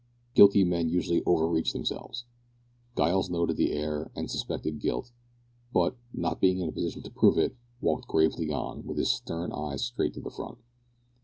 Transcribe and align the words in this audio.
Guilty 0.33 0.63
men 0.63 0.89
usually 0.89 1.21
over 1.27 1.47
reach 1.47 1.73
themselves. 1.73 2.25
Giles 2.97 3.29
noted 3.29 3.55
the 3.55 3.71
air, 3.71 4.09
and 4.15 4.31
suspected 4.31 4.79
guilt, 4.79 5.11
but, 5.71 5.95
not 6.11 6.41
being 6.41 6.57
in 6.57 6.67
a 6.67 6.71
position 6.71 7.03
to 7.03 7.11
prove 7.11 7.37
it, 7.37 7.55
walked 7.81 8.07
gravely 8.07 8.49
on, 8.51 8.83
with 8.87 8.97
his 8.97 9.11
stern 9.11 9.51
eyes 9.51 9.85
straight 9.85 10.15
to 10.15 10.19
the 10.19 10.31
front. 10.31 10.57